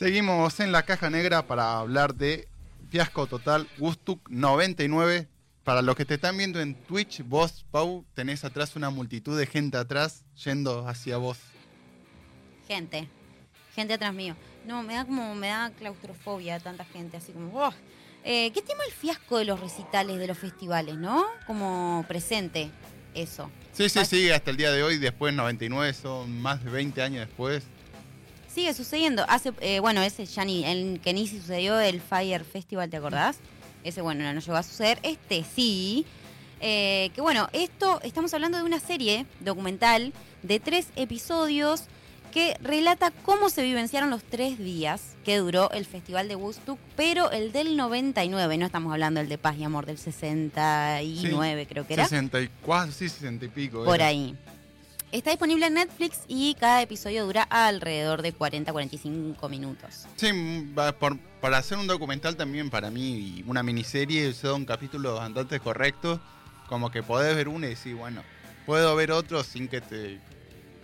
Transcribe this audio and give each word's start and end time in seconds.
Seguimos 0.00 0.58
en 0.60 0.72
la 0.72 0.84
caja 0.84 1.10
negra 1.10 1.46
para 1.46 1.78
hablar 1.78 2.14
de 2.14 2.48
Fiasco 2.88 3.26
Total 3.26 3.68
Gustuk 3.76 4.30
99. 4.30 5.28
Para 5.62 5.82
los 5.82 5.94
que 5.94 6.06
te 6.06 6.14
están 6.14 6.38
viendo 6.38 6.58
en 6.58 6.74
Twitch, 6.74 7.22
vos, 7.22 7.66
Pau, 7.70 8.06
tenés 8.14 8.42
atrás 8.46 8.76
una 8.76 8.88
multitud 8.88 9.38
de 9.38 9.44
gente 9.44 9.76
atrás 9.76 10.24
yendo 10.42 10.88
hacia 10.88 11.18
vos. 11.18 11.36
Gente, 12.66 13.08
gente 13.74 13.92
atrás 13.92 14.14
mío. 14.14 14.36
No, 14.66 14.82
me 14.82 14.94
da 14.94 15.04
como, 15.04 15.34
me 15.34 15.48
da 15.48 15.70
claustrofobia 15.78 16.58
tanta 16.60 16.86
gente, 16.86 17.18
así 17.18 17.32
como, 17.32 17.52
¡oh! 17.60 17.74
Eh, 18.24 18.50
¿Qué 18.52 18.62
tema 18.62 18.82
el 18.86 18.92
fiasco 18.92 19.36
de 19.36 19.44
los 19.44 19.60
recitales 19.60 20.18
de 20.18 20.26
los 20.26 20.38
festivales, 20.38 20.96
no? 20.96 21.26
Como 21.46 22.06
presente, 22.08 22.70
eso. 23.12 23.50
Sí, 23.74 23.90
sí, 23.90 24.02
sí, 24.06 24.30
hasta 24.30 24.50
el 24.50 24.56
día 24.56 24.72
de 24.72 24.82
hoy, 24.82 24.96
después 24.96 25.34
99, 25.34 25.92
son 25.92 26.40
más 26.40 26.64
de 26.64 26.70
20 26.70 27.02
años 27.02 27.26
después. 27.26 27.64
Sigue 28.52 28.74
sucediendo. 28.74 29.24
Hace, 29.28 29.52
eh, 29.60 29.80
bueno, 29.80 30.02
ese 30.02 30.26
ya 30.26 30.44
ni, 30.44 30.64
el 30.64 31.00
que 31.02 31.12
ni 31.12 31.26
si 31.26 31.38
sucedió 31.38 31.78
el 31.78 32.00
Fire 32.00 32.44
Festival, 32.44 32.90
¿te 32.90 32.96
acordás? 32.96 33.36
Ese, 33.84 34.02
bueno, 34.02 34.24
no, 34.24 34.34
no 34.34 34.40
llegó 34.40 34.56
a 34.56 34.62
suceder. 34.62 34.98
Este 35.02 35.44
sí. 35.54 36.04
Eh, 36.60 37.10
que 37.14 37.20
bueno, 37.20 37.48
esto, 37.52 38.00
estamos 38.02 38.34
hablando 38.34 38.58
de 38.58 38.64
una 38.64 38.80
serie 38.80 39.24
documental 39.40 40.12
de 40.42 40.60
tres 40.60 40.88
episodios 40.96 41.84
que 42.30 42.56
relata 42.62 43.10
cómo 43.24 43.50
se 43.50 43.62
vivenciaron 43.62 44.10
los 44.10 44.22
tres 44.22 44.58
días 44.58 45.16
que 45.24 45.38
duró 45.38 45.70
el 45.72 45.84
Festival 45.84 46.28
de 46.28 46.36
Woodstock, 46.36 46.78
pero 46.96 47.30
el 47.30 47.52
del 47.52 47.76
99, 47.76 48.58
no 48.58 48.66
estamos 48.66 48.92
hablando 48.92 49.20
del 49.20 49.28
de 49.28 49.38
Paz 49.38 49.56
y 49.58 49.64
Amor, 49.64 49.86
del 49.86 49.98
69 49.98 51.66
creo 51.68 51.86
que 51.86 51.94
era. 51.94 52.04
64, 52.04 52.92
sí, 52.92 53.08
60 53.08 53.44
y 53.44 53.48
pico. 53.48 53.84
Por 53.84 53.96
era. 53.96 54.06
ahí. 54.06 54.36
Está 55.12 55.30
disponible 55.30 55.66
en 55.66 55.74
Netflix 55.74 56.20
y 56.28 56.54
cada 56.54 56.82
episodio 56.82 57.24
dura 57.26 57.42
alrededor 57.42 58.22
de 58.22 58.32
40-45 58.32 59.48
minutos. 59.48 60.06
Sí, 60.16 60.28
va 60.78 60.92
por- 60.92 61.18
para 61.40 61.58
hacer 61.58 61.78
un 61.78 61.88
documental 61.88 62.36
también 62.36 62.70
para 62.70 62.90
mí, 62.90 63.42
una 63.46 63.64
miniserie, 63.64 64.32
son 64.32 64.64
capítulos 64.64 65.18
bastante 65.18 65.58
correctos, 65.58 66.20
como 66.68 66.92
que 66.92 67.02
podés 67.02 67.34
ver 67.34 67.48
uno 67.48 67.66
y 67.66 67.70
decir, 67.70 67.96
bueno, 67.96 68.22
puedo 68.66 68.94
ver 68.94 69.10
otro 69.10 69.42
sin 69.42 69.66
que 69.66 69.80
te, 69.80 70.20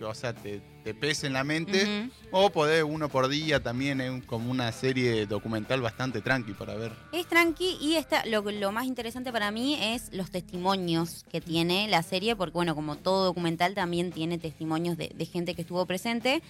o 0.01 0.13
sea, 0.15 0.33
te, 0.33 0.61
te 0.87 0.95
pese 0.95 1.27
en 1.27 1.33
la 1.33 1.43
mente, 1.43 2.09
o 2.31 2.49
podés 2.51 2.85
uno 2.85 3.09
por 3.09 3.27
día 3.29 3.61
también, 3.61 4.01
es 4.01 4.25
como 4.25 4.53
una 4.53 4.71
serie 4.71 5.27
documental 5.27 5.81
bastante 5.81 6.21
tranqui 6.21 6.53
para 6.53 6.77
ver. 6.77 6.93
Es 7.11 7.27
tranqui 7.27 7.77
y 7.81 7.97
esta, 7.97 8.25
lo, 8.25 8.43
lo 8.43 8.71
más 8.71 8.87
interesante 8.87 9.33
para 9.33 9.51
mí 9.51 9.77
es 9.83 10.13
los 10.13 10.31
testimonios 10.31 11.25
que 11.29 11.41
tiene 11.41 11.89
la 11.89 12.05
serie, 12.05 12.37
porque 12.37 12.53
bueno, 12.53 12.77
como 12.77 12.95
todo 12.95 13.25
documental 13.25 13.75
también 13.75 14.13
tiene 14.13 14.39
testimonios 14.39 14.97
de, 14.97 15.11
de 15.13 15.27
gente 15.27 15.57
que 15.57 15.63
estuvo 15.63 15.85
presente. 15.87 16.41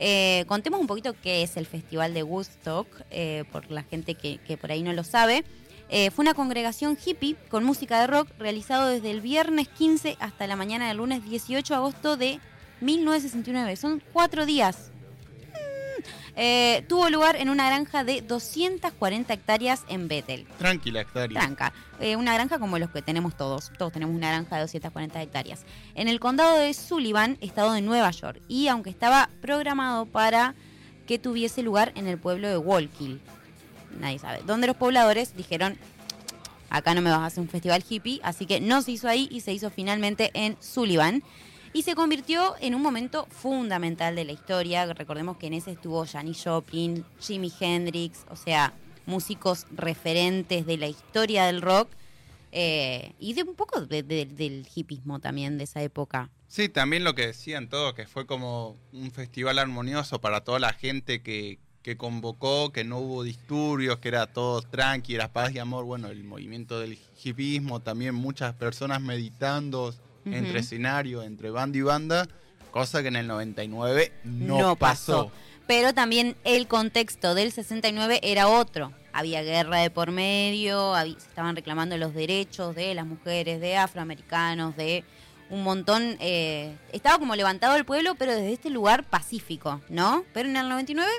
Eh, 0.00 0.44
contemos 0.48 0.80
un 0.80 0.88
poquito 0.88 1.14
qué 1.22 1.44
es 1.44 1.56
el 1.56 1.66
Festival 1.66 2.14
de 2.14 2.24
Woodstock, 2.24 2.88
eh, 3.12 3.44
por 3.52 3.70
la 3.70 3.84
gente 3.84 4.16
que, 4.16 4.38
que 4.38 4.56
por 4.56 4.72
ahí 4.72 4.82
no 4.82 4.92
lo 4.92 5.04
sabe. 5.04 5.44
Eh, 5.88 6.10
fue 6.10 6.24
una 6.24 6.34
congregación 6.34 6.98
hippie 6.98 7.36
con 7.48 7.62
música 7.62 8.00
de 8.00 8.08
rock 8.08 8.28
realizado 8.40 8.88
desde 8.88 9.12
el 9.12 9.20
viernes 9.20 9.68
15 9.68 10.16
hasta 10.18 10.48
la 10.48 10.56
mañana 10.56 10.88
del 10.88 10.96
lunes 10.96 11.24
18 11.24 11.74
de 11.74 11.76
agosto 11.76 12.16
de 12.16 12.40
1969. 12.84 13.76
Son 13.76 14.02
cuatro 14.12 14.46
días. 14.46 14.90
Eh, 16.36 16.84
tuvo 16.88 17.10
lugar 17.10 17.36
en 17.36 17.48
una 17.48 17.66
granja 17.66 18.02
de 18.02 18.20
240 18.20 19.32
hectáreas 19.32 19.84
en 19.88 20.08
Bethel. 20.08 20.46
Tranquila, 20.58 21.02
hectárea. 21.02 21.40
Granja. 21.40 21.72
Eh, 22.00 22.16
una 22.16 22.34
granja 22.34 22.58
como 22.58 22.78
los 22.78 22.90
que 22.90 23.02
tenemos 23.02 23.36
todos. 23.36 23.70
Todos 23.78 23.92
tenemos 23.92 24.16
una 24.16 24.28
granja 24.28 24.56
de 24.56 24.62
240 24.62 25.22
hectáreas. 25.22 25.64
En 25.94 26.08
el 26.08 26.18
condado 26.18 26.58
de 26.58 26.74
Sullivan, 26.74 27.38
estado 27.40 27.72
de 27.72 27.82
Nueva 27.82 28.10
York. 28.10 28.40
Y 28.48 28.66
aunque 28.66 28.90
estaba 28.90 29.30
programado 29.40 30.06
para 30.06 30.54
que 31.06 31.18
tuviese 31.18 31.62
lugar 31.62 31.92
en 31.94 32.08
el 32.08 32.18
pueblo 32.18 32.48
de 32.48 32.58
Wallkill. 32.58 33.20
Nadie 34.00 34.18
sabe. 34.18 34.40
Donde 34.44 34.66
los 34.66 34.76
pobladores 34.76 35.36
dijeron, 35.36 35.78
acá 36.70 36.94
no 36.94 37.02
me 37.02 37.10
vas 37.10 37.20
a 37.20 37.26
hacer 37.26 37.42
un 37.42 37.48
festival 37.48 37.84
hippie. 37.88 38.20
Así 38.24 38.46
que 38.46 38.60
no 38.60 38.82
se 38.82 38.92
hizo 38.92 39.08
ahí 39.08 39.28
y 39.30 39.42
se 39.42 39.52
hizo 39.52 39.70
finalmente 39.70 40.30
en 40.34 40.56
Sullivan. 40.60 41.22
Y 41.74 41.82
se 41.82 41.94
convirtió 41.94 42.54
en 42.60 42.74
un 42.74 42.80
momento 42.82 43.26
fundamental 43.30 44.14
de 44.14 44.24
la 44.24 44.32
historia. 44.32 44.86
Recordemos 44.94 45.36
que 45.36 45.48
en 45.48 45.54
ese 45.54 45.72
estuvo 45.72 46.06
Janis 46.06 46.42
Joplin, 46.44 47.04
Jimi 47.20 47.52
Hendrix, 47.60 48.24
o 48.30 48.36
sea, 48.36 48.72
músicos 49.06 49.66
referentes 49.74 50.64
de 50.66 50.78
la 50.78 50.86
historia 50.86 51.44
del 51.46 51.60
rock 51.60 51.88
eh, 52.52 53.12
y 53.18 53.34
de 53.34 53.42
un 53.42 53.56
poco 53.56 53.80
de- 53.80 54.04
de- 54.04 54.26
del 54.26 54.66
hipismo 54.72 55.18
también 55.18 55.58
de 55.58 55.64
esa 55.64 55.82
época. 55.82 56.30
Sí, 56.46 56.68
también 56.68 57.02
lo 57.02 57.16
que 57.16 57.26
decían 57.26 57.68
todos, 57.68 57.94
que 57.94 58.06
fue 58.06 58.24
como 58.26 58.76
un 58.92 59.10
festival 59.10 59.58
armonioso 59.58 60.20
para 60.20 60.42
toda 60.42 60.60
la 60.60 60.72
gente 60.72 61.20
que, 61.20 61.58
que 61.82 61.96
convocó, 61.96 62.70
que 62.70 62.84
no 62.84 62.98
hubo 62.98 63.24
disturbios, 63.24 63.98
que 63.98 64.06
era 64.08 64.28
todo 64.28 64.62
tranqui, 64.62 65.16
era 65.16 65.32
paz 65.32 65.52
y 65.52 65.58
amor. 65.58 65.84
Bueno, 65.84 66.06
el 66.08 66.22
movimiento 66.22 66.78
del 66.78 66.96
hipismo, 67.24 67.80
también 67.80 68.14
muchas 68.14 68.54
personas 68.54 69.00
meditando 69.00 69.92
entre 70.24 70.60
escenario, 70.60 71.22
entre 71.22 71.50
banda 71.50 71.78
y 71.78 71.82
banda, 71.82 72.28
cosa 72.70 73.02
que 73.02 73.08
en 73.08 73.16
el 73.16 73.26
99 73.26 74.12
no, 74.24 74.76
pasó. 74.76 75.30
Pero 75.66 75.94
también 75.94 76.36
el 76.44 76.66
contexto 76.66 77.34
del 77.34 77.50
69 77.52 78.20
era 78.22 78.48
otro. 78.48 78.92
Había 79.12 79.42
guerra 79.42 79.78
de 79.78 79.90
por 79.90 80.10
medio, 80.10 80.94
había- 80.94 81.18
se 81.18 81.26
estaban 81.28 81.56
reclamando 81.56 81.96
los 81.96 82.12
derechos 82.14 82.74
de 82.74 82.94
las 82.94 83.06
mujeres, 83.06 83.60
de 83.60 83.76
afroamericanos, 83.76 84.76
de 84.76 85.04
un 85.50 85.62
montón. 85.62 86.16
eh, 86.20 86.74
estaba 86.92 87.18
como 87.18 87.36
levantado 87.36 87.76
el 87.76 87.84
pueblo, 87.84 88.14
pero 88.16 88.32
desde 88.32 88.52
este 88.52 88.70
lugar 88.70 89.04
pacífico, 89.04 89.80
¿no? 89.88 90.24
Pero 90.34 90.48
en 90.48 90.56
el 90.56 90.68
99 90.68 91.10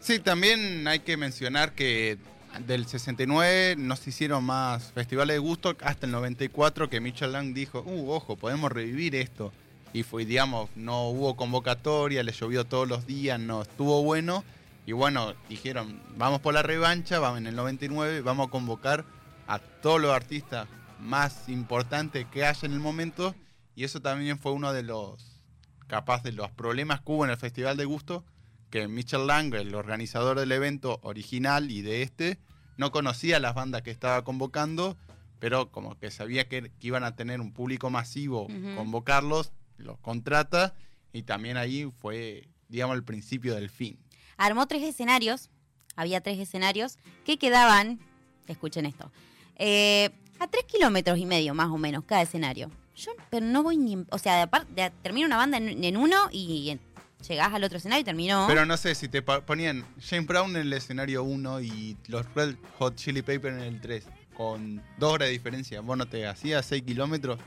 Sí, 0.00 0.18
también 0.18 0.86
hay 0.88 1.00
que 1.00 1.16
mencionar 1.16 1.72
que 1.72 2.18
del 2.60 2.86
69 2.86 3.76
no 3.78 3.96
se 3.96 4.10
hicieron 4.10 4.44
más 4.44 4.92
festivales 4.92 5.34
de 5.34 5.38
gusto 5.38 5.76
hasta 5.82 6.06
el 6.06 6.12
94 6.12 6.88
que 6.88 7.00
Mitchell 7.00 7.32
Lang 7.32 7.54
dijo, 7.54 7.82
uh, 7.84 8.10
ojo, 8.10 8.36
podemos 8.36 8.70
revivir 8.70 9.14
esto. 9.14 9.52
Y 9.92 10.02
fue, 10.02 10.24
digamos, 10.24 10.70
no 10.74 11.08
hubo 11.08 11.36
convocatoria, 11.36 12.22
le 12.22 12.32
llovió 12.32 12.64
todos 12.64 12.88
los 12.88 13.06
días, 13.06 13.38
no 13.38 13.62
estuvo 13.62 14.02
bueno. 14.02 14.44
Y 14.86 14.92
bueno, 14.92 15.34
dijeron, 15.48 16.00
vamos 16.16 16.40
por 16.40 16.54
la 16.54 16.62
revancha, 16.62 17.18
vamos 17.18 17.38
en 17.38 17.46
el 17.46 17.56
99, 17.56 18.20
vamos 18.22 18.48
a 18.48 18.50
convocar 18.50 19.04
a 19.46 19.58
todos 19.58 20.00
los 20.00 20.10
artistas 20.10 20.68
más 21.00 21.48
importantes 21.48 22.26
que 22.30 22.44
haya 22.44 22.66
en 22.66 22.72
el 22.72 22.80
momento. 22.80 23.34
Y 23.76 23.84
eso 23.84 24.00
también 24.00 24.38
fue 24.38 24.52
uno 24.52 24.72
de 24.72 24.82
los, 24.82 25.40
capaz 25.86 26.22
de 26.22 26.32
los 26.32 26.50
problemas 26.50 27.00
que 27.00 27.12
hubo 27.12 27.24
en 27.24 27.30
el 27.30 27.36
Festival 27.36 27.76
de 27.76 27.84
Gusto, 27.84 28.24
que 28.70 28.88
Mitchell 28.88 29.26
Lang, 29.26 29.54
el 29.54 29.74
organizador 29.74 30.38
del 30.38 30.52
evento 30.52 30.98
original 31.02 31.70
y 31.70 31.82
de 31.82 32.02
este, 32.02 32.38
no 32.76 32.90
conocía 32.90 33.38
las 33.40 33.54
bandas 33.54 33.82
que 33.82 33.90
estaba 33.90 34.24
convocando, 34.24 34.96
pero 35.38 35.70
como 35.70 35.98
que 35.98 36.10
sabía 36.10 36.48
que, 36.48 36.70
que 36.80 36.86
iban 36.86 37.04
a 37.04 37.14
tener 37.16 37.40
un 37.40 37.52
público 37.52 37.90
masivo, 37.90 38.48
convocarlos, 38.76 39.52
los 39.76 39.98
contrata, 39.98 40.74
y 41.12 41.22
también 41.22 41.56
ahí 41.56 41.90
fue, 42.00 42.48
digamos, 42.68 42.96
el 42.96 43.04
principio 43.04 43.54
del 43.54 43.70
fin. 43.70 43.98
armó 44.36 44.66
tres 44.66 44.82
escenarios, 44.82 45.50
había 45.96 46.20
tres 46.20 46.38
escenarios 46.40 46.98
que 47.24 47.38
quedaban, 47.38 48.00
escuchen 48.48 48.86
esto, 48.86 49.12
eh, 49.56 50.10
a 50.40 50.48
tres 50.48 50.64
kilómetros 50.64 51.18
y 51.18 51.26
medio 51.26 51.54
más 51.54 51.68
o 51.70 51.78
menos 51.78 52.04
cada 52.04 52.22
escenario. 52.22 52.70
Yo, 52.96 53.12
pero 53.30 53.44
no 53.46 53.62
voy 53.62 53.76
ni, 53.76 54.04
o 54.10 54.18
sea, 54.18 54.46
de 54.46 55.24
una 55.24 55.36
banda 55.36 55.56
en, 55.58 55.82
en 55.84 55.96
uno 55.96 56.16
y 56.32 56.70
en- 56.70 56.80
llegás 57.26 57.52
al 57.52 57.64
otro 57.64 57.78
escenario 57.78 58.02
y 58.02 58.04
terminó. 58.04 58.46
Pero 58.48 58.66
no 58.66 58.76
sé, 58.76 58.94
si 58.94 59.08
te 59.08 59.22
ponían 59.22 59.84
James 60.00 60.26
Brown 60.26 60.50
en 60.56 60.62
el 60.62 60.72
escenario 60.72 61.24
1 61.24 61.60
y 61.60 61.96
los 62.08 62.26
Red 62.34 62.56
Hot 62.78 62.96
Chili 62.96 63.22
Peppers 63.22 63.56
en 63.56 63.62
el 63.62 63.80
3, 63.80 64.04
con 64.34 64.82
dos 64.98 65.12
horas 65.12 65.28
de 65.28 65.32
diferencia, 65.32 65.80
¿vos 65.80 65.96
no 65.96 66.06
te 66.06 66.26
hacías 66.26 66.64
6 66.66 66.82
kilómetros? 66.82 67.38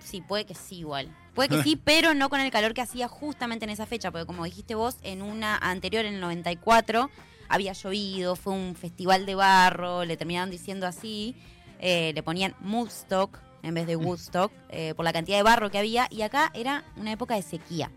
Sí, 0.00 0.20
puede 0.20 0.44
que 0.44 0.54
sí 0.54 0.78
igual. 0.78 1.08
Puede 1.34 1.48
que 1.48 1.62
sí, 1.62 1.76
pero 1.84 2.14
no 2.14 2.28
con 2.28 2.40
el 2.40 2.50
calor 2.50 2.74
que 2.74 2.82
hacía 2.82 3.08
justamente 3.08 3.64
en 3.64 3.70
esa 3.70 3.86
fecha, 3.86 4.10
porque 4.10 4.26
como 4.26 4.44
dijiste 4.44 4.74
vos, 4.74 4.96
en 5.02 5.22
una 5.22 5.56
anterior, 5.56 6.04
en 6.04 6.14
el 6.14 6.20
94, 6.20 7.10
había 7.48 7.72
llovido, 7.72 8.36
fue 8.36 8.52
un 8.52 8.74
festival 8.74 9.26
de 9.26 9.34
barro, 9.34 10.04
le 10.04 10.16
terminaron 10.16 10.50
diciendo 10.50 10.86
así, 10.86 11.36
eh, 11.78 12.12
le 12.14 12.22
ponían 12.22 12.54
Woodstock 12.62 13.38
en 13.62 13.74
vez 13.74 13.86
de 13.86 13.96
Woodstock, 13.96 14.52
eh, 14.68 14.94
por 14.94 15.04
la 15.04 15.12
cantidad 15.12 15.36
de 15.36 15.42
barro 15.42 15.70
que 15.70 15.78
había, 15.78 16.08
y 16.10 16.22
acá 16.22 16.50
era 16.54 16.84
una 16.96 17.12
época 17.12 17.34
de 17.34 17.42
sequía, 17.42 17.90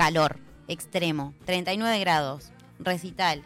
calor 0.00 0.38
extremo, 0.66 1.34
39 1.44 2.00
grados, 2.00 2.52
recital. 2.78 3.42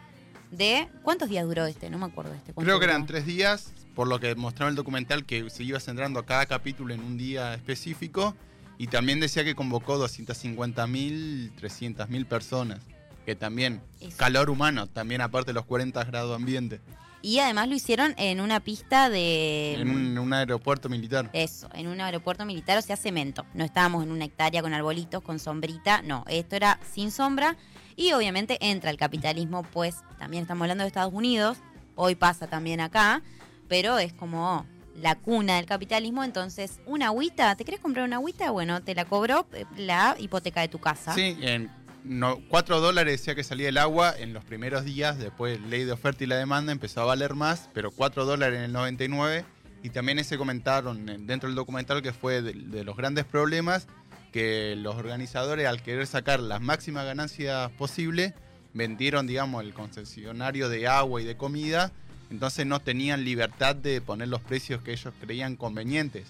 ¿De 0.51 0.87
cuántos 1.03 1.27
días 1.27 1.45
duró 1.45 1.65
este? 1.65 1.89
No 1.89 1.97
me 1.97 2.05
acuerdo 2.05 2.33
este. 2.33 2.53
¿cuánto 2.53 2.65
Creo 2.65 2.79
que 2.79 2.85
duró? 2.85 2.93
eran 2.95 3.05
tres 3.05 3.25
días, 3.25 3.73
por 3.93 4.07
lo 4.07 4.21
que 4.21 4.35
mostraba 4.35 4.69
el 4.69 4.75
documental, 4.77 5.25
que 5.25 5.49
se 5.49 5.65
iba 5.65 5.81
centrando 5.81 6.17
a 6.17 6.25
cada 6.25 6.45
capítulo 6.45 6.93
en 6.93 7.01
un 7.01 7.17
día 7.17 7.53
específico. 7.55 8.37
Y 8.77 8.87
también 8.87 9.19
decía 9.19 9.43
que 9.43 9.53
convocó 9.53 9.97
250.000, 9.97 11.51
300.000 11.55 12.25
personas. 12.25 12.79
Que 13.25 13.35
también, 13.35 13.81
calor 14.15 14.49
humano, 14.49 14.87
también 14.87 15.19
aparte 15.19 15.47
de 15.47 15.55
los 15.55 15.65
40 15.65 16.01
grados 16.05 16.37
ambiente. 16.37 16.79
Y 17.21 17.39
además 17.39 17.67
lo 17.67 17.75
hicieron 17.75 18.13
en 18.17 18.39
una 18.39 18.59
pista 18.59 19.09
de... 19.09 19.73
En 19.75 19.89
un, 19.89 20.07
en 20.07 20.19
un 20.19 20.33
aeropuerto 20.33 20.89
militar. 20.89 21.29
Eso, 21.33 21.69
en 21.73 21.87
un 21.87 21.99
aeropuerto 21.99 22.45
militar, 22.45 22.77
o 22.77 22.81
sea, 22.81 22.97
cemento. 22.97 23.45
No 23.53 23.63
estábamos 23.63 24.03
en 24.03 24.11
una 24.11 24.25
hectárea 24.25 24.61
con 24.61 24.73
arbolitos, 24.73 25.23
con 25.23 25.39
sombrita, 25.39 26.01
no, 26.03 26.23
esto 26.27 26.55
era 26.55 26.79
sin 26.93 27.11
sombra. 27.11 27.57
Y 27.95 28.11
obviamente 28.13 28.57
entra 28.61 28.91
el 28.91 28.97
capitalismo, 28.97 29.63
pues 29.63 29.95
también 30.19 30.43
estamos 30.43 30.63
hablando 30.63 30.83
de 30.83 30.89
Estados 30.89 31.13
Unidos, 31.13 31.57
hoy 31.95 32.15
pasa 32.15 32.47
también 32.47 32.81
acá, 32.81 33.21
pero 33.67 33.97
es 33.97 34.13
como 34.13 34.65
la 34.95 35.15
cuna 35.15 35.55
del 35.55 35.65
capitalismo, 35.65 36.23
entonces 36.23 36.79
una 36.85 37.07
agüita, 37.07 37.55
¿te 37.55 37.65
querés 37.65 37.79
comprar 37.79 38.05
una 38.05 38.17
agüita? 38.17 38.51
Bueno, 38.51 38.81
te 38.81 38.95
la 38.95 39.05
cobró 39.05 39.45
eh, 39.53 39.65
la 39.77 40.15
hipoteca 40.19 40.61
de 40.61 40.67
tu 40.67 40.79
casa. 40.79 41.13
Sí, 41.13 41.37
en 41.41 41.69
no, 42.05 42.39
4 42.49 42.79
dólares 42.79 43.19
decía 43.19 43.35
que 43.35 43.43
salía 43.43 43.69
el 43.69 43.77
agua 43.77 44.13
en 44.17 44.33
los 44.33 44.43
primeros 44.45 44.85
días, 44.85 45.17
después 45.17 45.59
ley 45.61 45.83
de 45.83 45.91
oferta 45.91 46.23
y 46.23 46.27
la 46.27 46.37
demanda 46.37 46.71
empezó 46.71 47.01
a 47.01 47.05
valer 47.05 47.33
más, 47.33 47.69
pero 47.73 47.91
4 47.91 48.25
dólares 48.25 48.57
en 48.59 48.65
el 48.65 48.71
99 48.73 49.45
y 49.83 49.89
también 49.89 50.19
ese 50.19 50.37
comentaron 50.37 51.09
en- 51.09 51.27
dentro 51.27 51.49
del 51.49 51.55
documental 51.55 52.01
que 52.01 52.13
fue 52.13 52.41
de, 52.41 52.53
de 52.53 52.83
los 52.83 52.95
grandes 52.95 53.25
problemas 53.25 53.87
que 54.31 54.75
los 54.77 54.95
organizadores 54.95 55.65
al 55.67 55.81
querer 55.81 56.07
sacar 56.07 56.39
las 56.39 56.61
máximas 56.61 57.05
ganancias 57.05 57.71
posibles 57.71 58.33
vendieron 58.73 59.27
digamos 59.27 59.63
el 59.63 59.73
concesionario 59.73 60.69
de 60.69 60.87
agua 60.87 61.21
y 61.21 61.25
de 61.25 61.37
comida 61.37 61.91
entonces 62.31 62.65
no 62.65 62.79
tenían 62.79 63.23
libertad 63.23 63.75
de 63.75 64.01
poner 64.01 64.27
los 64.27 64.41
precios 64.41 64.81
que 64.81 64.93
ellos 64.93 65.13
creían 65.21 65.55
convenientes 65.55 66.27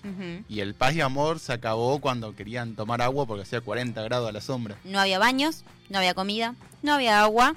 y 0.49 0.59
el 0.59 0.73
paz 0.73 0.95
y 0.95 1.01
amor 1.01 1.39
se 1.39 1.53
acabó 1.53 1.99
cuando 1.99 2.35
querían 2.35 2.75
tomar 2.75 3.01
agua 3.01 3.25
porque 3.25 3.43
hacía 3.43 3.61
40 3.61 4.01
grados 4.03 4.29
a 4.29 4.31
la 4.31 4.41
sombra 4.41 4.77
No 4.83 4.99
había 4.99 5.19
baños, 5.19 5.63
no 5.89 5.97
había 5.97 6.13
comida, 6.13 6.55
no 6.81 6.93
había 6.93 7.21
agua, 7.21 7.55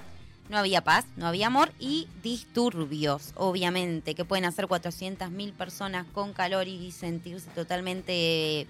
no 0.48 0.58
había 0.58 0.82
paz, 0.82 1.04
no 1.16 1.26
había 1.26 1.48
amor 1.48 1.72
y 1.78 2.08
disturbios, 2.22 3.32
obviamente, 3.36 4.14
que 4.14 4.24
pueden 4.24 4.44
hacer 4.44 4.66
400.000 4.66 5.52
personas 5.52 6.06
con 6.12 6.32
calor 6.32 6.68
y 6.68 6.90
sentirse 6.90 7.50
totalmente 7.50 8.66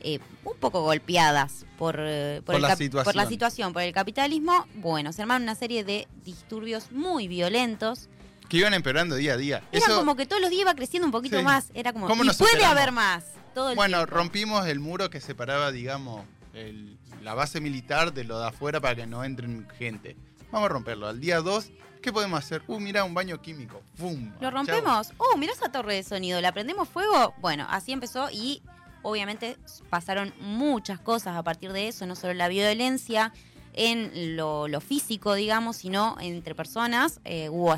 eh, 0.00 0.18
un 0.44 0.56
poco 0.58 0.82
golpeadas 0.82 1.64
por, 1.78 1.96
eh, 1.98 2.42
Por 2.44 2.56
el 2.56 2.62
la 2.62 2.76
por 3.04 3.14
la 3.14 3.26
situación, 3.26 3.72
por 3.72 3.82
el 3.82 3.92
capitalismo. 3.92 4.66
Bueno, 4.74 5.12
se 5.12 5.22
armaron 5.22 5.44
una 5.44 5.54
serie 5.54 5.84
de 5.84 6.08
disturbios 6.24 6.90
muy 6.90 7.28
violentos. 7.28 8.08
Que 8.52 8.58
iban 8.58 8.74
empeorando 8.74 9.16
día 9.16 9.32
a 9.32 9.36
día 9.38 9.62
Era 9.72 9.86
Eso- 9.86 9.96
como 9.96 10.14
que 10.14 10.26
todos 10.26 10.42
los 10.42 10.50
días 10.50 10.60
iba 10.60 10.74
creciendo 10.74 11.06
un 11.06 11.12
poquito 11.12 11.38
Sí. 11.38 11.42
más. 11.42 11.70
Era 11.72 11.94
como, 11.94 12.06
¿Cómo 12.06 12.22
y 12.22 12.26
nos 12.26 12.36
puede 12.36 12.50
superamos? 12.52 12.78
haber 12.78 12.92
más. 12.92 13.24
Todo 13.54 13.70
el 13.70 13.76
Bueno, 13.76 13.96
tiempo. 13.98 14.14
rompimos 14.14 14.66
el 14.66 14.78
muro 14.78 15.08
que 15.08 15.20
separaba, 15.22 15.72
digamos, 15.72 16.26
el- 16.52 16.98
la 17.22 17.32
base 17.32 17.62
militar 17.62 18.12
de 18.12 18.24
lo 18.24 18.38
de 18.38 18.48
afuera 18.48 18.78
para 18.78 18.94
que 18.94 19.06
no 19.06 19.24
entren 19.24 19.66
gente. 19.78 20.16
Vamos 20.50 20.66
a 20.66 20.68
romperlo. 20.68 21.08
Al 21.08 21.18
día 21.18 21.40
2, 21.40 21.70
¿qué 22.02 22.12
podemos 22.12 22.38
hacer? 22.38 22.62
Uh, 22.66 22.78
mira, 22.78 23.04
un 23.04 23.14
baño 23.14 23.40
químico. 23.40 23.80
¡Pum! 23.96 24.32
Lo 24.34 24.40
Chau. 24.40 24.50
rompemos. 24.50 25.14
Oh, 25.16 25.38
mirá 25.38 25.54
esa 25.54 25.72
torre 25.72 25.94
de 25.94 26.02
sonido. 26.02 26.38
¿La 26.42 26.52
prendemos 26.52 26.90
fuego? 26.90 27.32
Bueno, 27.38 27.66
así 27.70 27.92
empezó 27.92 28.28
y 28.30 28.60
obviamente 29.00 29.56
pasaron 29.88 30.34
muchas 30.40 31.00
cosas 31.00 31.36
a 31.38 31.42
partir 31.42 31.72
de 31.72 31.88
eso, 31.88 32.04
no 32.06 32.16
solo 32.16 32.34
la 32.34 32.48
violencia 32.48 33.32
en 33.74 34.36
lo, 34.36 34.68
lo 34.68 34.82
físico, 34.82 35.32
digamos, 35.32 35.76
sino 35.78 36.18
entre 36.20 36.54
personas. 36.54 37.20
Eh, 37.24 37.48
hubo 37.48 37.72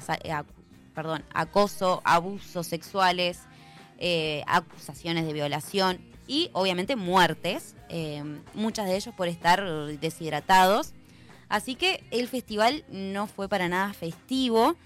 perdón, 0.94 1.25
acoso, 1.32 2.00
abusos 2.05 2.67
sexuales, 2.67 3.41
eh, 3.99 4.43
acusaciones 4.46 5.26
de 5.26 5.32
violación 5.32 5.99
y 6.26 6.50
obviamente 6.52 6.96
muertes, 6.96 7.75
eh, 7.88 8.23
muchas 8.55 8.87
de 8.87 8.96
ellos 8.96 9.14
por 9.14 9.29
estar 9.29 9.64
deshidratados. 10.00 10.93
Así 11.49 11.75
que 11.75 12.02
el 12.11 12.26
festival 12.29 12.85
no 12.88 13.26
fue 13.26 13.49
para 13.49 13.69
nada 13.69 13.93
festivo 13.93 14.76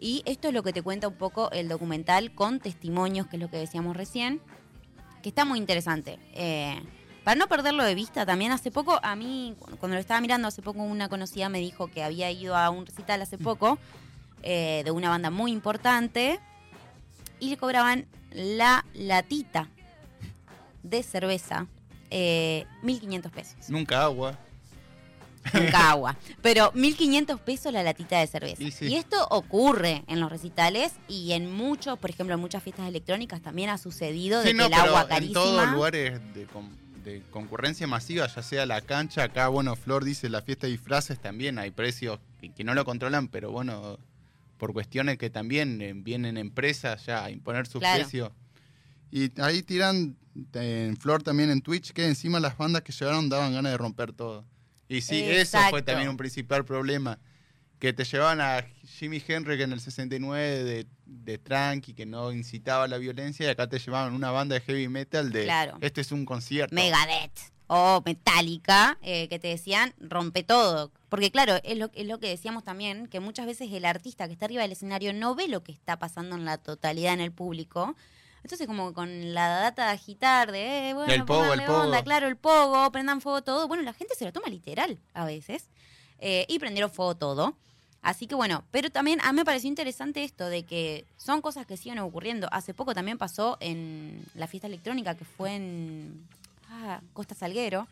y 0.00 0.22
esto 0.26 0.48
es 0.48 0.54
lo 0.54 0.62
que 0.62 0.72
te 0.72 0.82
cuenta 0.82 1.08
un 1.08 1.14
poco 1.14 1.50
el 1.52 1.68
documental 1.68 2.34
con 2.34 2.60
testimonios, 2.60 3.26
que 3.26 3.36
es 3.36 3.42
lo 3.42 3.50
que 3.50 3.56
decíamos 3.56 3.96
recién, 3.96 4.40
que 5.22 5.28
está 5.28 5.44
muy 5.44 5.58
interesante. 5.58 6.18
Eh, 6.34 6.80
para 7.24 7.36
no 7.36 7.46
perderlo 7.46 7.84
de 7.84 7.94
vista, 7.94 8.24
también 8.24 8.52
hace 8.52 8.70
poco, 8.70 8.98
a 9.02 9.14
mí, 9.16 9.54
cu- 9.58 9.76
cuando 9.76 9.94
lo 9.96 10.00
estaba 10.00 10.20
mirando, 10.20 10.48
hace 10.48 10.62
poco 10.62 10.82
una 10.82 11.08
conocida 11.08 11.48
me 11.48 11.58
dijo 11.60 11.88
que 11.88 12.02
había 12.02 12.30
ido 12.30 12.56
a 12.56 12.70
un 12.70 12.86
recital 12.86 13.20
hace 13.22 13.38
poco 13.38 13.78
eh, 14.42 14.82
de 14.84 14.90
una 14.90 15.08
banda 15.10 15.30
muy 15.30 15.52
importante 15.52 16.40
y 17.40 17.50
le 17.50 17.56
cobraban 17.56 18.06
la 18.32 18.84
latita 18.94 19.68
de 20.82 21.02
cerveza, 21.02 21.66
eh, 22.10 22.64
1.500 22.82 23.30
pesos. 23.30 23.54
Nunca 23.68 24.02
agua. 24.02 24.38
Nunca 25.54 25.90
agua. 25.90 26.16
Pero 26.42 26.72
1.500 26.74 27.38
pesos 27.40 27.72
la 27.72 27.82
latita 27.82 28.18
de 28.18 28.26
cerveza. 28.26 28.62
Y 28.62 28.70
sí. 28.70 28.86
Y 28.88 28.96
esto 28.96 29.26
ocurre 29.30 30.04
en 30.06 30.20
los 30.20 30.30
recitales 30.30 30.92
y 31.08 31.32
en 31.32 31.50
muchos, 31.50 31.98
por 31.98 32.10
ejemplo, 32.10 32.34
en 32.34 32.40
muchas 32.40 32.62
fiestas 32.62 32.86
electrónicas 32.88 33.40
también 33.40 33.70
ha 33.70 33.78
sucedido 33.78 34.40
de 34.40 34.46
Sí, 34.46 34.50
que 34.50 34.54
no, 34.58 34.64
el 34.66 34.70
pero 34.70 34.82
agua 34.84 35.02
en 35.02 35.08
carísima. 35.08 35.34
todos 35.40 35.68
lugares 35.72 36.20
de, 36.34 36.44
con- 36.46 36.76
de 37.04 37.22
concurrencia 37.30 37.86
masiva, 37.86 38.26
ya 38.26 38.42
sea 38.42 38.66
la 38.66 38.80
cancha, 38.82 39.22
acá, 39.24 39.48
bueno, 39.48 39.74
Flor 39.76 40.04
dice 40.04 40.28
la 40.28 40.42
fiesta 40.42 40.66
de 40.66 40.72
disfraces 40.72 41.18
también, 41.18 41.58
hay 41.58 41.70
precios 41.70 42.18
que, 42.40 42.50
que 42.52 42.64
no 42.64 42.74
lo 42.74 42.84
controlan, 42.84 43.28
pero 43.28 43.50
bueno, 43.50 43.98
por 44.58 44.72
cuestiones 44.72 45.16
que 45.16 45.30
también 45.30 45.80
eh, 45.80 45.92
vienen 45.94 46.36
empresas 46.36 47.06
ya 47.06 47.24
a 47.24 47.30
imponer 47.30 47.66
sus 47.66 47.80
Claro. 47.80 48.00
precios. 48.02 48.30
Y 49.10 49.40
ahí 49.40 49.62
tiran 49.62 50.16
eh, 50.54 50.86
en 50.88 50.96
Flor 50.98 51.22
también 51.22 51.50
en 51.50 51.62
Twitch 51.62 51.92
que 51.92 52.04
encima 52.06 52.40
las 52.40 52.58
bandas 52.58 52.82
que 52.82 52.92
llegaron 52.92 53.28
daban 53.28 53.54
ganas 53.54 53.72
de 53.72 53.78
romper 53.78 54.12
todo. 54.12 54.44
Y 54.88 55.00
sí, 55.00 55.22
eso 55.22 55.58
fue 55.70 55.82
también 55.82 56.08
un 56.08 56.16
principal 56.16 56.64
problema. 56.64 57.18
Que 57.78 57.92
te 57.92 58.02
llevaban 58.04 58.40
a 58.40 58.66
Jimi 58.84 59.22
Hendrix 59.26 59.62
en 59.62 59.72
el 59.72 59.80
69 59.80 60.64
de, 60.64 60.86
de 61.06 61.38
tranqui, 61.38 61.94
que 61.94 62.06
no 62.06 62.32
incitaba 62.32 62.84
a 62.84 62.88
la 62.88 62.98
violencia, 62.98 63.46
y 63.46 63.50
acá 63.50 63.68
te 63.68 63.78
llevaban 63.78 64.14
una 64.14 64.32
banda 64.32 64.54
de 64.56 64.60
heavy 64.62 64.88
metal 64.88 65.30
de 65.30 65.44
Claro. 65.44 65.78
este 65.80 66.00
es 66.00 66.10
un 66.10 66.24
concierto. 66.24 66.74
Megadeth 66.74 67.38
o 67.68 68.02
Metallica, 68.04 68.98
eh, 69.02 69.28
que 69.28 69.38
te 69.38 69.48
decían 69.48 69.94
rompe 70.00 70.42
todo. 70.42 70.90
Porque 71.08 71.30
claro, 71.30 71.54
es 71.62 71.78
lo, 71.78 71.90
es 71.94 72.06
lo 72.06 72.18
que 72.18 72.28
decíamos 72.28 72.64
también, 72.64 73.06
que 73.06 73.20
muchas 73.20 73.46
veces 73.46 73.70
el 73.72 73.84
artista 73.84 74.26
que 74.26 74.32
está 74.32 74.46
arriba 74.46 74.62
del 74.62 74.72
escenario 74.72 75.12
no 75.12 75.34
ve 75.34 75.48
lo 75.48 75.62
que 75.62 75.72
está 75.72 75.98
pasando 75.98 76.36
en 76.36 76.44
la 76.44 76.58
totalidad 76.58 77.14
en 77.14 77.20
el 77.20 77.32
público. 77.32 77.94
Entonces 78.42 78.66
como 78.66 78.92
con 78.94 79.34
la 79.34 79.48
data 79.48 79.86
de 79.86 79.92
agitar, 79.92 80.52
de, 80.52 80.90
eh, 80.90 80.94
bueno, 80.94 81.12
El 81.12 81.24
pogo, 81.24 81.52
el 81.52 81.62
pogo. 81.64 81.82
onda, 81.82 82.02
claro, 82.02 82.26
el 82.28 82.36
pogo, 82.36 82.90
prendan 82.92 83.20
fuego 83.20 83.42
todo. 83.42 83.68
Bueno, 83.68 83.82
la 83.82 83.92
gente 83.92 84.14
se 84.14 84.24
lo 84.24 84.32
toma 84.32 84.48
literal 84.48 84.98
a 85.14 85.24
veces. 85.24 85.68
eh, 86.20 86.46
y 86.48 86.58
prendieron 86.58 86.90
fuego 86.90 87.14
todo. 87.16 87.54
Así 88.00 88.26
que 88.26 88.34
bueno, 88.34 88.64
pero 88.70 88.90
también 88.90 89.20
a 89.22 89.32
mí 89.32 89.36
me 89.36 89.44
pareció 89.44 89.68
interesante 89.68 90.22
esto 90.24 90.48
de 90.48 90.62
que 90.64 91.04
son 91.16 91.40
cosas 91.42 91.66
que 91.66 91.76
siguen 91.76 91.98
ocurriendo. 91.98 92.48
Hace 92.52 92.74
poco 92.74 92.94
también 92.94 93.18
pasó 93.18 93.56
en 93.60 94.24
la 94.34 94.46
fiesta 94.46 94.66
electrónica 94.68 95.14
que 95.16 95.24
fue 95.24 95.54
en 95.56 96.26
ah, 96.78 97.00
Costa 97.12 97.34
Salguero, 97.34 97.86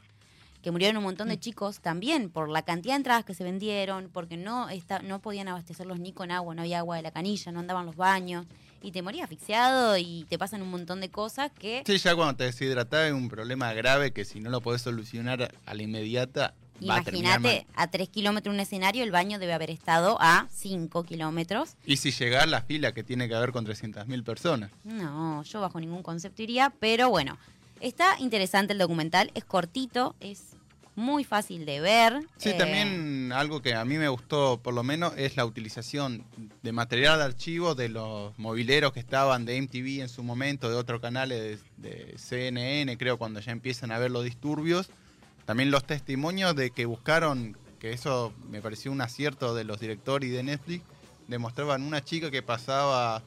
que 0.62 0.70
murieron 0.72 0.96
un 0.96 1.04
montón 1.04 1.28
Mm. 1.28 1.30
de 1.30 1.40
chicos 1.40 1.80
también 1.80 2.30
por 2.30 2.48
la 2.48 2.62
cantidad 2.62 2.94
de 2.94 2.98
entradas 2.98 3.24
que 3.24 3.34
se 3.34 3.44
vendieron, 3.44 4.10
porque 4.12 4.36
no, 4.36 4.68
está, 4.68 5.00
no 5.00 5.20
podían 5.20 5.48
abastecerlos 5.48 5.98
ni 6.00 6.12
con 6.12 6.30
agua, 6.30 6.54
no 6.54 6.62
había 6.62 6.78
agua 6.80 6.96
de 6.96 7.02
la 7.02 7.10
canilla, 7.12 7.52
no 7.52 7.60
andaban 7.60 7.86
los 7.86 7.96
baños, 7.96 8.46
y 8.82 8.90
te 8.92 9.02
morías 9.02 9.24
asfixiado 9.24 9.96
y 9.96 10.26
te 10.28 10.38
pasan 10.38 10.62
un 10.62 10.70
montón 10.70 11.00
de 11.00 11.08
cosas 11.08 11.50
que... 11.52 11.82
Sí, 11.86 11.98
ya 11.98 12.14
cuando 12.14 12.36
te 12.36 12.44
deshidratás 12.44 13.08
es 13.08 13.12
un 13.12 13.28
problema 13.28 13.72
grave 13.74 14.12
que 14.12 14.24
si 14.24 14.40
no 14.40 14.50
lo 14.50 14.60
podés 14.60 14.82
solucionar 14.82 15.52
a 15.64 15.74
la 15.74 15.82
inmediata, 15.82 16.54
va 16.88 16.96
a. 16.96 17.00
Imagínate, 17.00 17.66
a 17.74 17.86
3 17.88 18.08
kilómetros 18.08 18.52
de 18.52 18.56
un 18.56 18.60
escenario, 18.60 19.02
el 19.02 19.10
baño 19.10 19.38
debe 19.38 19.54
haber 19.54 19.70
estado 19.70 20.18
a 20.20 20.46
5 20.52 21.04
kilómetros. 21.04 21.74
Y 21.86 21.96
si 21.96 22.10
llegás 22.10 22.48
la 22.48 22.60
fila 22.62 22.92
que 22.92 23.02
tiene 23.02 23.28
que 23.28 23.34
haber 23.34 23.50
con 23.52 23.64
300.000 23.64 24.22
personas. 24.24 24.70
No, 24.84 25.42
yo 25.42 25.60
bajo 25.60 25.80
ningún 25.80 26.02
concepto 26.02 26.42
iría, 26.42 26.72
pero 26.78 27.08
bueno, 27.08 27.38
está 27.80 28.18
interesante 28.18 28.72
el 28.72 28.78
documental, 28.78 29.30
es 29.34 29.44
cortito, 29.44 30.14
es 30.20 30.56
muy 30.96 31.24
fácil 31.24 31.66
de 31.66 31.80
ver. 31.80 32.26
Sí, 32.38 32.50
eh, 32.50 32.54
también 32.54 33.30
algo 33.32 33.60
que 33.60 33.74
a 33.74 33.84
mí 33.84 33.98
me 33.98 34.08
gustó 34.08 34.58
por 34.62 34.74
lo 34.74 34.82
menos 34.82 35.12
es 35.16 35.36
la 35.36 35.44
utilización 35.44 36.24
de 36.62 36.72
material 36.72 37.18
de 37.18 37.24
archivo 37.24 37.74
de 37.74 37.90
los 37.90 38.36
mobileros 38.38 38.92
que 38.92 39.00
estaban 39.00 39.44
de 39.44 39.60
MTV 39.60 40.00
en 40.00 40.08
su 40.08 40.22
momento, 40.22 40.70
de 40.70 40.76
otros 40.76 41.00
canales 41.00 41.60
de, 41.76 41.90
de 41.90 42.18
CNN, 42.18 42.96
creo, 42.96 43.18
cuando 43.18 43.40
ya 43.40 43.52
empiezan 43.52 43.92
a 43.92 43.98
ver 43.98 44.10
los 44.10 44.24
disturbios. 44.24 44.88
También 45.44 45.70
los 45.70 45.84
testimonios 45.84 46.56
de 46.56 46.70
que 46.70 46.86
buscaron, 46.86 47.56
que 47.78 47.92
eso 47.92 48.32
me 48.48 48.60
pareció 48.62 48.90
un 48.90 49.00
acierto 49.00 49.54
de 49.54 49.64
los 49.64 49.78
directores 49.78 50.30
y 50.30 50.32
de 50.32 50.42
Netflix, 50.42 50.82
demostraban 51.28 51.82
una 51.82 52.02
chica 52.02 52.30
que 52.30 52.42
pasaba 52.42 53.22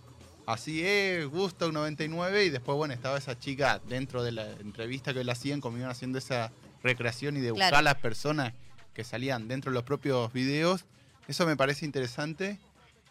así, 0.54 0.82
eh, 0.84 1.26
Gusto 1.32 1.72
99, 1.72 2.46
y 2.46 2.50
después, 2.50 2.76
bueno, 2.76 2.94
estaba 2.94 3.18
esa 3.18 3.38
chica 3.38 3.80
dentro 3.88 4.24
de 4.24 4.32
la 4.32 4.52
entrevista 4.54 5.14
que 5.14 5.24
le 5.24 5.32
hacían, 5.32 5.62
como 5.62 5.78
iban 5.78 5.90
haciendo 5.90 6.18
esa 6.18 6.52
recreación 6.84 7.38
y 7.38 7.42
de 7.42 7.52
buscar 7.52 7.70
Claro. 7.70 7.78
a 7.78 7.82
las 7.94 7.96
personas 8.02 8.54
que 8.94 9.04
salían 9.04 9.48
dentro 9.48 9.72
de 9.72 9.76
los 9.76 9.84
propios 9.84 10.32
videos. 10.34 10.86
Eso 11.28 11.46
me 11.46 11.56
parece 11.56 11.86
interesante. 11.86 12.58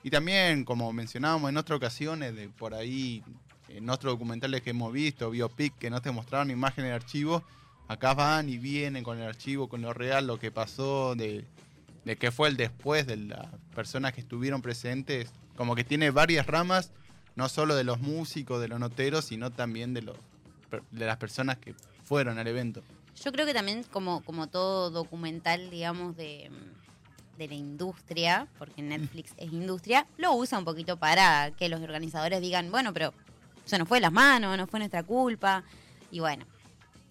Y 0.02 0.10
también, 0.10 0.64
como 0.64 0.92
mencionábamos 0.92 1.48
en 1.50 1.56
otras 1.56 1.76
ocasiones, 1.76 2.34
de 2.34 2.48
por 2.48 2.74
ahí, 2.74 3.22
en 3.68 3.88
otros 3.90 4.14
documentales 4.14 4.62
que 4.62 4.70
hemos 4.70 4.92
visto, 4.92 5.30
Biopic, 5.30 5.76
que 5.78 5.90
no 5.90 6.00
te 6.02 6.10
mostraron 6.10 6.50
imágenes 6.50 6.90
de 6.90 6.94
archivo, 6.94 7.44
acá 7.88 8.14
van 8.14 8.48
y 8.48 8.58
vienen 8.58 9.04
con 9.04 9.18
el 9.18 9.26
archivo, 9.28 9.68
con 9.68 9.82
lo 9.82 9.92
real, 9.92 10.26
lo 10.26 10.38
que 10.38 10.50
pasó, 10.50 11.14
de, 11.14 11.44
de 12.04 12.16
qué 12.16 12.30
fue 12.30 12.48
el 12.48 12.56
después 12.56 13.06
de 13.06 13.16
las 13.16 13.46
personas 13.74 14.12
que 14.12 14.20
estuvieron 14.20 14.60
presentes. 14.62 15.30
como 15.56 15.74
que 15.74 15.82
tiene 15.84 16.10
varias 16.12 16.46
ramas, 16.46 16.92
no 17.38 17.48
solo 17.48 17.76
de 17.76 17.84
los 17.84 18.00
músicos, 18.00 18.60
de 18.60 18.66
los 18.66 18.80
noteros, 18.80 19.26
sino 19.26 19.52
también 19.52 19.94
de, 19.94 20.02
los, 20.02 20.16
de 20.90 21.06
las 21.06 21.18
personas 21.18 21.56
que 21.58 21.72
fueron 22.02 22.36
al 22.36 22.48
evento. 22.48 22.82
Yo 23.24 23.30
creo 23.30 23.46
que 23.46 23.54
también 23.54 23.84
como, 23.92 24.24
como 24.24 24.48
todo 24.48 24.90
documental, 24.90 25.70
digamos, 25.70 26.16
de, 26.16 26.50
de 27.38 27.46
la 27.46 27.54
industria, 27.54 28.48
porque 28.58 28.82
Netflix 28.82 29.34
es 29.36 29.52
industria, 29.52 30.04
lo 30.16 30.32
usa 30.32 30.58
un 30.58 30.64
poquito 30.64 30.96
para 30.96 31.52
que 31.52 31.68
los 31.68 31.80
organizadores 31.80 32.40
digan, 32.40 32.72
bueno, 32.72 32.92
pero 32.92 33.14
se 33.64 33.78
nos 33.78 33.86
fue 33.86 33.98
de 33.98 34.02
las 34.02 34.12
manos, 34.12 34.58
no 34.58 34.66
fue 34.66 34.80
nuestra 34.80 35.04
culpa. 35.04 35.62
Y 36.10 36.18
bueno, 36.18 36.44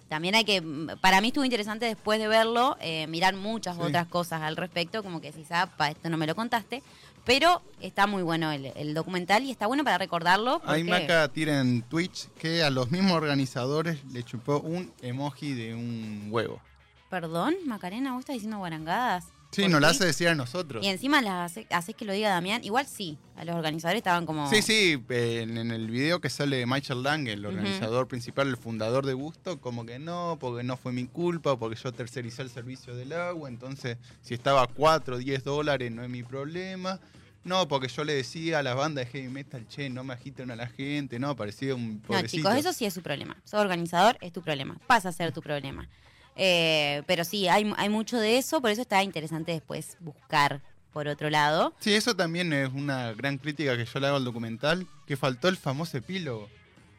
también 0.10 0.36
hay 0.36 0.44
que, 0.44 0.62
para 1.00 1.22
mí 1.22 1.30
estuvo 1.30 1.46
interesante 1.46 1.86
después 1.86 2.20
de 2.20 2.28
verlo, 2.28 2.76
eh, 2.82 3.08
mirar 3.08 3.34
muchas 3.34 3.78
otras 3.78 4.08
cosas 4.08 4.42
al 4.42 4.58
respecto, 4.58 5.04
como 5.04 5.22
que 5.22 5.32
si 5.32 5.44
para 5.44 5.92
esto 5.92 6.10
no 6.10 6.18
me 6.18 6.28
lo 6.28 6.36
contaste, 6.36 6.84
pero 7.28 7.62
está 7.82 8.08
muy 8.08 8.24
bueno 8.24 8.52
el, 8.54 8.94
documental 8.94 9.44
y 9.44 9.52
está 9.52 9.68
bueno 9.68 9.84
para 9.84 9.98
recordarlo. 9.98 10.60
Porque... 10.60 10.76
Ahí 10.76 10.84
Maca 10.86 11.28
tira 11.28 11.60
en 11.60 11.82
Twitch 11.84 12.30
que 12.40 12.64
a 12.64 12.70
los 12.70 12.90
mismos 12.90 13.12
organizadores 13.12 14.00
le 14.14 14.24
chupó 14.24 14.60
un 14.62 14.94
emoji 15.02 15.54
de 15.54 15.76
un 15.76 16.30
huevo. 16.32 16.62
Perdón, 17.10 17.56
Macarena, 17.66 18.14
vos 18.14 18.22
estás 18.22 18.36
diciendo 18.36 18.60
guarangadas. 18.60 19.26
Sí, 19.52 19.68
nos 19.68 19.82
la 19.82 19.90
hace 19.90 20.06
decir 20.06 20.28
a 20.28 20.36
nosotros. 20.36 20.86
Y 20.86 20.88
encima 20.88 21.22
las 21.22 21.58
haces 21.70 21.96
que 21.96 22.06
lo 22.06 22.14
diga 22.14 22.30
Damián. 22.30 22.64
Igual 22.64 22.86
sí, 22.86 23.18
a 23.36 23.46
los 23.46 23.56
organizadores 23.56 24.00
estaban 24.00 24.26
como. 24.26 24.50
Sí, 24.50 24.62
sí, 24.62 25.04
en, 25.10 25.72
el 25.72 25.90
video 25.90 26.20
que 26.20 26.30
sale 26.30 26.66
Michael 26.66 27.04
Lang, 27.04 27.28
el 27.28 27.46
organizador 27.46 28.08
principal, 28.08 28.48
el 28.48 28.58
fundador 28.58 29.06
de 29.06 29.14
Gusto, 29.14 29.60
como 29.60 29.86
que 29.86 30.00
no, 30.00 30.38
porque 30.40 30.64
no 30.64 30.78
fue 30.78 30.92
mi 30.92 31.08
culpa, 31.08 31.58
porque 31.58 31.80
yo 31.82 31.92
tercericé 31.94 32.42
el 32.42 32.50
servicio 32.50 32.96
del 32.96 33.14
agua, 33.14 33.50
entonces 33.50 33.98
si 34.22 34.34
estaba 34.34 34.64
a 34.64 34.68
4 34.68 35.16
o 35.16 35.18
10 35.18 35.44
dólares 35.44 35.92
no 35.92 36.04
es 36.04 36.10
mi 36.10 36.24
problema. 36.24 37.00
No, 37.48 37.68
porque 37.68 37.88
yo 37.88 38.04
le 38.04 38.14
decía 38.14 38.60
a 38.60 38.64
la 38.64 38.74
banda 38.74 39.00
de 39.00 39.08
heavy 39.08 39.30
metal, 39.30 39.66
che, 39.68 39.90
no 39.90 40.04
me 40.04 40.14
agiten 40.14 40.52
a 40.52 40.56
la 40.58 40.68
gente, 40.68 41.18
no, 41.18 41.34
parecía 41.36 41.74
un 41.76 42.02
pobrecito. 42.02 42.44
No, 42.44 42.50
chicos, 42.50 42.66
eso 42.66 42.74
sí 42.74 42.86
es 42.86 42.94
su 42.94 43.02
problema. 43.02 43.38
Sos 43.46 43.62
organizador, 43.62 44.18
es 44.20 44.34
tu 44.34 44.42
problema. 44.42 44.78
Pasa 44.86 45.10
a 45.10 45.12
ser 45.14 45.32
tu 45.32 45.42
problema. 45.42 45.88
Eh, 46.36 47.04
pero 47.08 47.24
sí, 47.24 47.48
hay, 47.48 47.74
hay 47.78 47.90
mucho 47.90 48.20
de 48.20 48.38
eso, 48.38 48.60
por 48.60 48.70
eso 48.70 48.82
está 48.82 49.02
interesante 49.02 49.54
después 49.54 49.96
buscar 50.02 50.62
por 50.92 51.08
otro 51.08 51.30
lado. 51.30 51.74
Sí, 51.80 51.94
eso 51.94 52.16
también 52.18 52.52
es 52.52 52.70
una 52.74 53.14
gran 53.14 53.38
crítica 53.38 53.78
que 53.78 53.86
yo 53.86 54.00
le 54.02 54.08
hago 54.08 54.18
al 54.18 54.26
documental, 54.26 54.86
que 55.06 55.16
faltó 55.16 55.48
el 55.48 55.56
famoso 55.56 55.98
epílogo. 55.98 56.50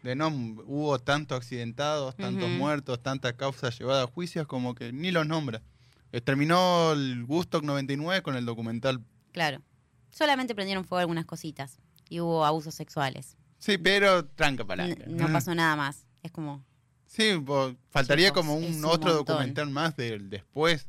De 0.02 0.14
no, 0.14 0.28
hubo 0.28 0.98
tantos 0.98 1.36
accidentados, 1.36 2.16
tantos 2.16 2.48
muertos, 2.48 3.02
tantas 3.02 3.34
causas 3.34 3.78
llevadas 3.78 4.04
a 4.08 4.10
juicios, 4.10 4.46
como 4.46 4.74
que 4.74 4.92
ni 4.92 5.10
los 5.10 5.26
nombra. 5.26 5.60
Eh, 6.12 6.22
terminó 6.22 6.92
el 6.92 7.24
Gusto 7.26 7.60
99 7.60 8.22
con 8.22 8.34
el 8.34 8.46
documental. 8.46 9.02
Claro. 9.32 9.60
Solamente 10.10 10.54
prendieron 10.54 10.84
fuego 10.84 11.00
algunas 11.00 11.26
cositas 11.26 11.78
y 12.08 12.20
hubo 12.20 12.44
abusos 12.44 12.74
sexuales. 12.74 13.36
Sí, 13.58 13.78
pero 13.78 14.24
tranca 14.24 14.64
para 14.64 14.86
No 15.06 15.32
pasó 15.32 15.54
nada 15.54 15.76
más. 15.76 16.06
Es 16.22 16.30
como, 16.32 16.64
Sí, 17.08 17.42
faltaría 17.90 18.32
como 18.32 18.54
un, 18.54 18.84
otro 18.84 19.14
documental 19.14 19.70
más 19.70 19.96
del 19.96 20.28
después. 20.28 20.86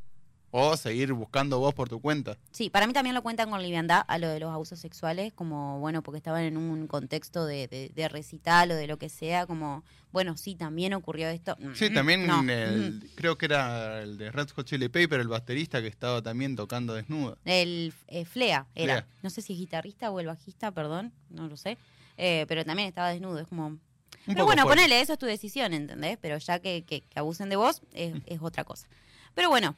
O 0.52 0.76
seguir 0.78 1.14
buscando 1.14 1.60
vos 1.60 1.74
por 1.74 1.90
tu 1.90 2.02
cuenta. 2.02 2.38
Sí, 2.52 2.70
para 2.70 2.88
mí 2.88 2.94
también 2.94 3.16
lo 3.16 3.22
cuentan 3.22 3.50
con 3.50 3.62
liviandad 3.62 4.04
a 4.08 4.18
lo 4.18 4.28
de 4.30 4.40
los 4.40 4.52
abusos 4.52 4.80
sexuales, 4.80 5.34
como, 5.34 5.80
bueno, 5.80 6.02
porque 6.02 6.18
estaban 6.18 6.44
en 6.44 6.58
un 6.58 6.88
contexto 6.88 7.46
de, 7.46 7.92
de, 7.94 8.10
recital 8.10 8.72
o 8.72 8.76
de 8.76 8.88
lo 8.88 8.98
que 8.98 9.10
sea, 9.10 9.46
como, 9.46 9.84
bueno, 10.12 10.38
sí, 10.38 10.56
también 10.56 10.94
ocurrió 10.94 11.30
esto. 11.30 11.56
Sí, 11.74 11.94
también 11.94 12.30
el, 12.50 13.10
creo 13.16 13.38
que 13.38 13.46
era 13.46 14.02
el 14.02 14.18
de 14.18 14.32
Red 14.32 14.50
Hot 14.56 14.66
Chili 14.66 14.90
Paper, 14.90 15.20
el 15.20 15.28
baterista 15.28 15.82
que 15.82 15.88
estaba 15.88 16.22
también 16.22 16.56
tocando 16.56 16.94
desnudo. 16.94 17.38
El 17.46 17.94
eh, 18.08 18.26
Flea 18.26 18.68
era. 18.76 19.06
No 19.22 19.30
sé 19.30 19.42
si 19.42 19.54
es 19.54 19.60
guitarrista 19.60 20.10
o 20.12 20.20
el 20.20 20.28
bajista, 20.28 20.72
perdón, 20.72 21.14
no 21.30 21.48
lo 21.48 21.58
sé. 21.58 21.78
Eh, 22.18 22.46
pero 22.48 22.66
también 22.66 22.90
estaba 22.90 23.10
desnudo, 23.10 23.40
es 23.40 23.48
como, 23.48 23.78
pero 24.26 24.46
bueno, 24.46 24.66
ponele, 24.66 25.02
eso 25.02 25.14
es 25.14 25.20
tu 25.20 25.26
decisión, 25.26 25.74
¿entendés? 25.74 26.18
Pero 26.22 26.38
ya 26.38 26.60
que, 26.60 27.04
abusen 27.16 27.50
de 27.50 27.56
vos 27.56 27.82
es, 27.94 28.14
otra 28.42 28.64
cosa. 28.64 28.88
Pero 29.34 29.50
bueno, 29.50 29.76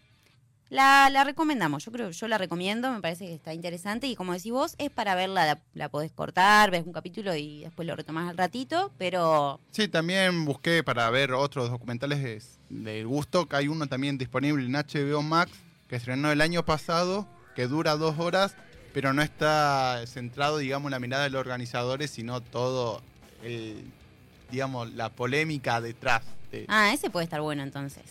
la, 0.71 1.23
recomendamos, 1.25 1.83
yo 1.83 1.91
creo, 1.91 2.11
yo 2.11 2.27
la 2.29 2.37
recomiendo, 2.37 2.91
me 2.91 3.01
parece 3.01 3.25
que 3.25 3.33
está 3.33 3.53
interesante 3.53 4.07
y 4.07 4.15
como 4.15 4.33
decís 4.33 4.51
vos, 4.51 4.75
es 4.77 4.89
para 4.89 5.15
verla, 5.15 5.59
la, 5.73 5.89
podés 5.89 6.11
cortar, 6.11 6.71
ves 6.71 6.85
un 6.85 6.93
capítulo 6.93 7.35
y 7.35 7.61
después 7.61 7.85
lo 7.87 7.95
retomás 7.95 8.29
al 8.29 8.37
ratito, 8.37 8.91
pero... 8.97 9.59
Sí, 9.71 9.89
también 9.89 10.45
busqué 10.45 10.81
para 10.81 11.09
ver 11.09 11.33
otros 11.33 11.69
documentales 11.69 12.57
de, 12.69 13.03
gusto, 13.03 13.47
que 13.47 13.57
hay 13.57 13.67
uno 13.67 13.87
también 13.87 14.17
disponible 14.17 14.65
en 14.65 14.71
HBO 14.71 15.21
Max, 15.21 15.51
que 15.89 15.97
estrenó 15.97 16.31
el 16.31 16.39
año 16.39 16.63
pasado, 16.63 17.27
que 17.53 17.67
dura 17.67 17.97
dos 17.97 18.17
horas, 18.17 18.55
pero 18.93 19.11
no 19.11 19.21
está 19.21 20.01
centrado, 20.07 20.57
digamos, 20.57 20.87
en 20.87 20.91
la 20.91 20.99
mirada 20.99 21.23
de 21.23 21.31
los 21.31 21.41
organizadores, 21.41 22.11
sino 22.11 22.39
todo 22.39 23.01
el 23.43 23.83
digamos, 24.51 24.93
la 24.93 25.09
polémica 25.09 25.81
detrás. 25.81 26.23
De... 26.51 26.65
Ah, 26.67 26.93
ese 26.93 27.09
puede 27.09 27.23
estar 27.23 27.41
bueno 27.41 27.63
entonces. 27.63 28.03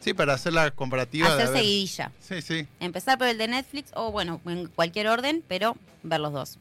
Sí, 0.00 0.14
para 0.14 0.34
hacer 0.34 0.52
la 0.52 0.70
comparativa. 0.70 1.26
Hacer 1.28 1.48
seguidilla. 1.48 2.12
Sí, 2.20 2.40
sí. 2.40 2.66
Empezar 2.80 3.18
por 3.18 3.26
el 3.26 3.36
de 3.38 3.48
Netflix 3.48 3.90
o, 3.94 4.12
bueno, 4.12 4.40
en 4.46 4.68
cualquier 4.68 5.08
orden, 5.08 5.44
pero 5.46 5.76
ver 6.02 6.20
los 6.20 6.32
dos. 6.32 6.58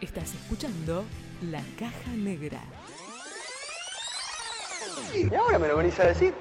Estás 0.00 0.32
escuchando 0.34 1.04
La 1.42 1.62
Caja 1.78 2.10
Negra. 2.16 2.62
¿Y 5.14 5.32
ahora 5.34 5.58
me 5.58 5.68
lo 5.68 5.76
venís 5.76 6.00
a 6.00 6.06
decir? 6.06 6.34